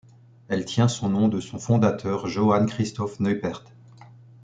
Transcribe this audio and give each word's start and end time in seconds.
Elle 0.47 0.65
tient 0.65 0.87
son 0.87 1.09
nom 1.09 1.27
de 1.27 1.39
son 1.39 1.59
fondateur, 1.59 2.25
Johann 2.25 2.65
Christoph 2.65 3.19
Neupert. 3.19 3.65